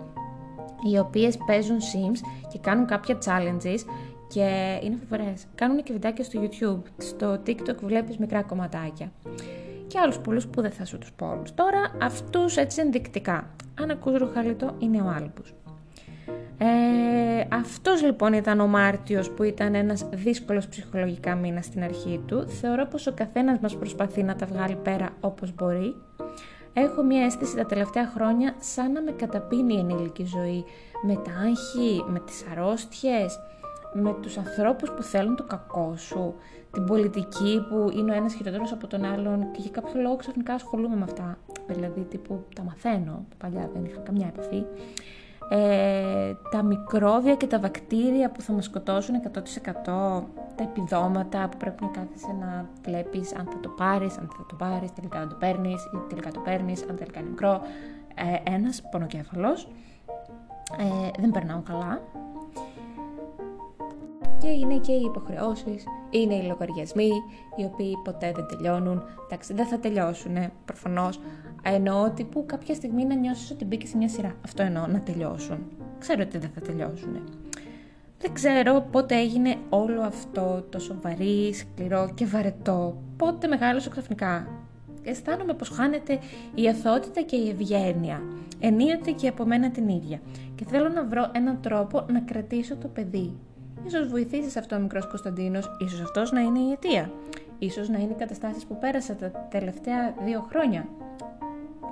οι 0.91 0.98
οποίες 0.98 1.38
παίζουν 1.45 1.77
Sims 1.77 2.19
και 2.51 2.60
κάνουν 2.60 2.86
κάποια 2.86 3.17
challenges 3.25 3.79
και 4.27 4.79
είναι 4.83 4.98
φοβερές. 5.00 5.45
Κάνουν 5.55 5.83
και 5.83 5.93
βιντεάκια 5.93 6.24
στο 6.24 6.41
YouTube, 6.43 6.81
στο 6.98 7.39
TikTok 7.45 7.75
βλέπεις 7.81 8.17
μικρά 8.17 8.43
κομματάκια. 8.43 9.12
Και 9.88 10.00
άλλους 10.00 10.19
πολλούς 10.19 10.48
που 10.48 10.62
δεν 10.62 10.71
θα 10.71 10.86
σου 10.86 10.98
τους 10.98 11.12
πω 11.12 11.29
όλους. 11.29 11.53
Τώρα 11.53 11.95
αυτούς 12.01 12.57
έτσι 12.57 12.81
ενδεικτικά. 12.81 13.50
Αν 13.81 13.91
ακούς 13.91 14.17
ροχαλητό 14.17 14.75
είναι 14.79 15.01
ο 15.01 15.07
Άλμπους. 15.07 15.53
Ε, 16.63 17.48
αυτός 17.50 18.03
λοιπόν 18.03 18.34
ήταν 18.34 18.60
ο 18.60 18.68
Μάρτιος 18.68 19.30
που 19.32 19.44
ήταν 19.44 19.75
ένας 19.75 20.10
δύσκολος 20.13 20.68
ψυχολογικά 20.68 21.36
μήνας 21.36 21.65
στην 21.65 21.84
αρχή 21.84 22.22
του. 22.25 22.48
Θεωρώ 22.48 22.86
πως 22.86 23.08
ο 23.08 23.13
καθένας 23.13 23.60
μας 23.60 23.75
προσπαθεί 23.75 24.24
να 24.24 24.36
τα 24.36 24.46
βγάλει 24.46 24.75
πέρα 24.75 25.10
όπως 25.20 25.53
μπορεί. 25.56 25.96
Έχω 26.74 27.03
μια 27.03 27.25
αίσθηση 27.25 27.56
τα 27.56 27.65
τελευταία 27.65 28.08
χρόνια 28.08 28.56
σαν 28.60 28.91
να 28.91 29.01
με 29.01 29.12
καταπίνει 29.12 29.74
η 29.74 29.77
ενήλικη 29.77 30.25
ζωή 30.25 30.63
με 31.01 31.13
τα 31.15 31.32
άγχη, 31.32 32.03
με 32.08 32.20
τις 32.20 32.46
αρρώστιες, 32.51 33.39
με 33.94 34.15
τους 34.22 34.38
ανθρώπους 34.38 34.91
που 34.91 35.01
θέλουν 35.03 35.36
το 35.36 35.44
κακό 35.44 35.94
σου, 35.98 36.36
την 36.72 36.86
πολιτική 36.86 37.65
που 37.70 37.91
είναι 37.98 38.12
ο 38.12 38.15
ένας 38.15 38.34
χειρότερος 38.34 38.72
από 38.72 38.88
τον 38.88 39.06
άλλον 39.06 39.51
και 39.51 39.62
για 39.62 39.72
κάποιο 39.72 40.01
λόγο 40.01 40.15
ξαφνικά 40.15 40.53
ασχολούμαι 40.53 40.96
με 40.96 41.03
αυτά. 41.03 41.38
Δηλαδή 41.68 42.01
τύπου 42.01 42.44
τα 42.56 42.63
μαθαίνω, 42.63 43.25
παλιά 43.38 43.70
δεν 43.74 43.86
είχα 43.86 44.00
καμιά 44.00 44.27
επαφή 44.27 44.63
ε, 45.53 46.34
τα 46.51 46.63
μικρόβια 46.63 47.36
και 47.36 47.48
τα 47.48 47.60
βακτήρια 47.60 48.31
που 48.31 48.41
θα 48.41 48.53
μας 48.53 48.65
σκοτώσουν 48.65 49.15
100% 49.15 50.24
τα 50.55 50.63
επιδόματα 50.63 51.48
που 51.50 51.58
πρέπει 51.58 51.84
να 51.84 51.89
κάθεσαι 51.89 52.36
να 52.39 52.70
βλέπεις 52.84 53.36
αν 53.36 53.46
θα 53.46 53.60
το 53.60 53.70
πάρεις, 53.70 54.17
αν 54.17 54.29
θα 54.38 54.46
το 54.48 54.55
πάρεις, 54.55 54.93
τελικά 54.93 55.20
αν 55.20 55.29
το 55.29 55.36
παίρνεις 55.36 55.84
ή 55.84 55.98
τελικά 56.10 56.31
το 56.31 56.39
παίρνεις, 56.39 56.84
αν 56.89 56.96
τελικά 56.96 57.20
είναι 57.20 57.29
μικρό. 57.29 57.62
Ε, 58.15 58.51
ένας 58.53 58.81
πονοκέφαλος, 58.91 59.67
ε, 60.79 61.22
δεν 61.22 61.31
περνάω 61.31 61.62
καλά. 61.62 62.01
Και 64.39 64.48
είναι 64.48 64.77
και 64.77 64.91
οι 64.91 65.01
υποχρεώσεις, 65.01 65.84
είναι 66.10 66.34
οι 66.36 66.43
λογαριασμοί, 66.43 67.12
οι 67.55 67.63
οποίοι 67.63 67.98
ποτέ 68.03 68.31
δεν 68.36 68.46
τελειώνουν. 68.48 69.03
Εντάξει, 69.25 69.53
δεν 69.53 69.65
θα 69.65 69.79
τελειώσουν, 69.79 70.51
προφανώς, 70.65 71.20
Εννοώ 71.63 72.03
ότι 72.03 72.24
που 72.24 72.46
κάποια 72.46 72.75
στιγμή 72.75 73.06
να 73.06 73.15
νιώσεις 73.15 73.51
ότι 73.51 73.65
μπήκες 73.65 73.89
σε 73.89 73.98
μια 73.98 74.10
σειρά. 74.10 74.36
Αυτό 74.46 74.63
εννοώ, 74.63 74.88
να 74.88 75.01
τελειώσουν. 75.01 75.58
Ξέρω 76.00 76.22
ότι 76.22 76.38
δεν 76.38 76.50
θα 76.56 76.62
τελειώσουν. 76.62 77.20
Δεν 78.20 78.34
ξέρω 78.34 78.88
πότε 78.91 79.15
έγινε 79.15 79.56
όλο 79.70 80.01
αυτό 80.01 80.65
το 80.70 80.80
σοβαρή, 80.80 81.53
σκληρό 81.53 82.12
και 82.15 82.25
βαρετό. 82.25 83.01
Πότε 83.18 83.48
μεγάλωσε 83.48 83.89
ξαφνικά. 83.89 84.48
Αισθάνομαι 85.03 85.53
πως 85.53 85.70
χάνεται 85.70 86.20
η 86.56 86.70
αθότητα 86.70 87.22
και 87.22 87.36
η 87.36 87.50
ευγένεια. 87.50 88.22
Ενίοτε 88.60 89.12
και 89.12 89.27
από 89.27 89.46
μένα 89.46 89.72
την 89.72 89.88
ίδια. 89.88 90.20
Και 90.56 90.65
θέλω 90.65 90.89
να 90.89 91.03
βρω 91.03 91.30
έναν 91.32 91.62
τρόπο 91.62 92.06
να 92.12 92.20
κρατήσω 92.20 92.75
το 92.75 92.88
παιδί. 92.88 93.34
Ίσως 93.86 94.08
βοηθήσεις 94.08 94.58
αυτό 94.58 94.75
ο 94.75 94.80
μικρός 94.80 95.08
Κωνσταντίνος, 95.08 95.77
ίσως 95.86 96.01
αυτός 96.01 96.32
να 96.32 96.39
είναι 96.39 96.60
η 96.60 96.72
αιτία. 96.72 97.12
Ίσως 97.60 97.89
να 97.89 98.00
είναι 98.00 98.12
οι 98.12 98.15
καταστάσεις 98.15 98.65
που 98.65 98.77
πέρασα 98.77 99.15
τα 99.15 99.32
τελευταία 99.50 100.15
δύο 100.25 100.46
χρόνια 100.50 100.88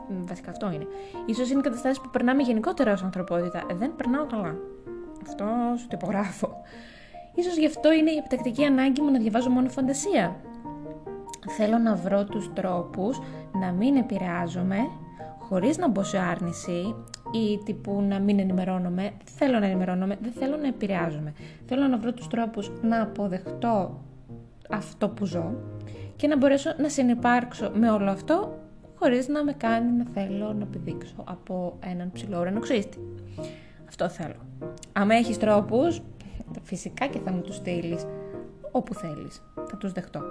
βασικά 0.09 0.51
αυτό 0.51 0.71
είναι. 0.71 0.87
Ίσως 1.25 1.49
είναι 1.51 1.61
καταστάσεις 1.61 2.01
που 2.01 2.09
περνάμε 2.09 2.41
γενικότερα 2.41 2.93
ως 2.93 3.03
ανθρωπότητα. 3.03 3.63
Ε, 3.69 3.75
δεν 3.75 3.95
περνάω 3.95 4.25
καλά. 4.25 4.55
Αυτό 5.21 5.45
σου 5.77 5.87
το 5.87 5.97
υπογράφω. 6.01 6.61
Ίσως 7.35 7.57
γι' 7.57 7.65
αυτό 7.65 7.93
είναι 7.93 8.11
η 8.11 8.17
επιτακτική 8.17 8.65
ανάγκη 8.65 9.01
μου 9.01 9.11
να 9.11 9.19
διαβάζω 9.19 9.49
μόνο 9.49 9.69
φαντασία. 9.69 10.35
Θέλω 11.47 11.77
να 11.77 11.95
βρω 11.95 12.25
τους 12.25 12.53
τρόπους 12.53 13.21
να 13.53 13.71
μην 13.71 13.95
επηρεάζομαι 13.95 14.77
χωρίς 15.39 15.77
να 15.77 15.87
μπω 15.87 16.03
σε 16.03 16.17
άρνηση 16.17 16.95
ή 17.31 17.63
τύπου 17.65 18.01
να 18.07 18.19
μην 18.19 18.39
ενημερώνομαι. 18.39 19.01
Δεν 19.01 19.33
θέλω 19.35 19.59
να 19.59 19.65
ενημερώνομαι, 19.65 20.17
δεν 20.21 20.31
θέλω 20.31 20.57
να 20.57 20.67
επηρεάζομαι. 20.67 21.33
Θέλω 21.65 21.87
να 21.87 21.97
βρω 21.97 22.13
τους 22.13 22.27
τρόπους 22.27 22.71
να 22.81 23.01
αποδεχτώ 23.01 23.99
αυτό 24.69 25.09
που 25.09 25.25
ζω 25.25 25.53
και 26.15 26.27
να 26.27 26.37
μπορέσω 26.37 26.73
να 26.77 26.89
συνεπάρξω 26.89 27.71
με 27.73 27.91
όλο 27.91 28.09
αυτό 28.09 28.57
χωρίς 28.99 29.27
να 29.27 29.43
με 29.43 29.53
κάνει 29.53 29.91
να 29.91 30.05
θέλω 30.13 30.53
να 30.53 30.65
πηδήξω 30.65 31.15
από 31.23 31.77
έναν 31.79 32.11
ψηλό 32.11 32.39
ουρανοξύστη. 32.39 32.97
Αυτό 33.87 34.09
θέλω. 34.09 34.35
Αν 34.93 35.09
έχεις 35.09 35.37
τρόπους, 35.37 36.01
φυσικά 36.63 37.07
και 37.07 37.19
θα 37.19 37.31
μου 37.31 37.41
τους 37.41 37.55
στείλεις 37.55 38.05
όπου 38.71 38.93
θέλεις. 38.93 39.41
Θα 39.69 39.77
τους 39.77 39.91
δεχτώ. 39.91 40.21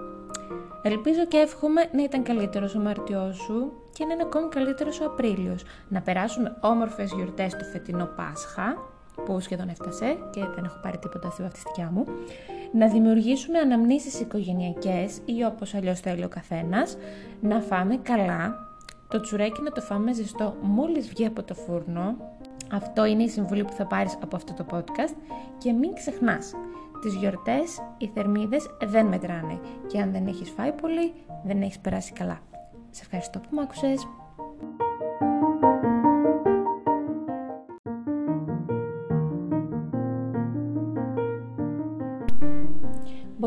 Ελπίζω 0.82 1.26
και 1.26 1.36
εύχομαι 1.36 1.88
να 1.92 2.02
ήταν 2.02 2.22
καλύτερος 2.22 2.74
ο 2.74 2.78
Μαρτιός 2.78 3.36
σου 3.36 3.72
και 3.92 4.04
να 4.04 4.12
είναι 4.12 4.22
ακόμη 4.22 4.48
καλύτερος 4.48 5.00
ο 5.00 5.04
Απρίλιος. 5.04 5.64
Να 5.88 6.00
περάσουμε 6.00 6.56
όμορφες 6.60 7.12
γιορτές 7.12 7.52
το 7.52 7.64
φετινό 7.64 8.06
Πάσχα, 8.16 8.76
που 9.24 9.40
σχεδόν 9.40 9.68
έφτασε 9.68 10.16
και 10.30 10.44
δεν 10.54 10.64
έχω 10.64 10.78
πάρει 10.82 10.98
τίποτα 10.98 11.30
στη 11.30 11.42
βαφτιστικιά 11.42 11.90
μου. 11.92 12.04
Να 12.72 12.88
δημιουργήσουμε 12.88 13.58
αναμνήσεις 13.58 14.20
οικογενειακές 14.20 15.20
ή 15.24 15.44
όπως 15.44 15.74
αλλιώς 15.74 16.00
θέλει 16.00 16.24
ο 16.24 16.28
καθένας. 16.28 16.96
Να 17.40 17.60
φάμε 17.60 17.96
καλά. 17.96 18.54
Το 19.08 19.20
τσουρέκι 19.20 19.62
να 19.62 19.72
το 19.72 19.80
φάμε 19.80 20.12
ζεστό 20.12 20.56
μόλις 20.60 21.08
βγει 21.08 21.26
από 21.26 21.42
το 21.42 21.54
φούρνο. 21.54 22.16
Αυτό 22.72 23.04
είναι 23.04 23.22
η 23.22 23.28
συμβουλή 23.28 23.64
που 23.64 23.72
θα 23.72 23.86
πάρεις 23.86 24.18
από 24.22 24.36
αυτό 24.36 24.52
το 24.52 24.66
podcast. 24.72 25.14
Και 25.58 25.72
μην 25.72 25.94
ξεχνάς, 25.94 26.52
τις 27.02 27.14
γιορτές 27.14 27.78
οι 27.98 28.06
θερμίδες 28.14 28.66
δεν 28.84 29.06
μετράνε 29.06 29.60
και 29.86 30.00
αν 30.00 30.12
δεν 30.12 30.26
έχεις 30.26 30.50
φάει 30.50 30.72
πολύ 30.72 31.12
δεν 31.44 31.62
έχεις 31.62 31.78
περάσει 31.78 32.12
καλά. 32.12 32.38
Σε 32.90 33.02
ευχαριστώ 33.04 33.38
που 33.38 33.48
μ' 33.50 33.58
άκουσες. 33.58 34.06